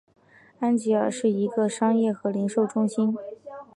[0.59, 3.15] 安吉尔是一个商业和零售中心。